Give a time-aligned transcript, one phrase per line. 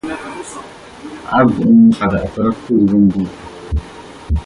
[1.27, 3.27] عبد إني قد اعترفت بذنبي